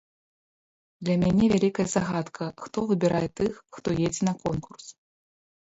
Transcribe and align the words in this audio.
Для 1.05 1.17
мяне 1.23 1.45
вялікая 1.53 1.85
загадка, 1.95 2.49
хто 2.63 2.77
выбірае 2.95 3.23
тых, 3.43 3.63
хто 3.77 3.87
едзе 4.09 4.21
на 4.33 4.37
конкурс. 4.43 4.85